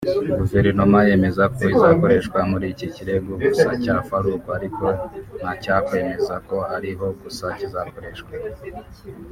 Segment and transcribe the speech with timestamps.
[0.39, 4.85] Guverinoma yemeza ko izakoreshwa muri iki kirego gusa(cya Farook) ariko
[5.39, 8.31] ntacyakwemeza ko ariho gusa izakoreshwa